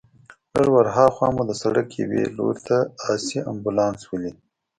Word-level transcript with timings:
لږ 0.53 0.67
ورهاخوا 0.75 1.27
مو 1.35 1.43
د 1.49 1.51
سړک 1.61 1.87
یوې 2.03 2.23
لور 2.37 2.55
ته 2.67 2.77
آسي 3.13 3.37
امبولانس 3.51 3.99
ولید. 4.07 4.37